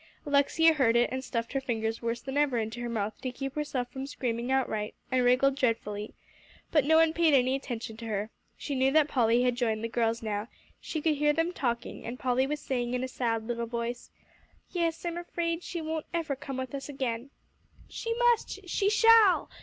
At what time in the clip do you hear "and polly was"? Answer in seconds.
12.03-12.59